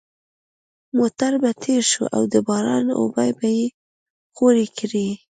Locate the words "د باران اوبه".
2.33-3.25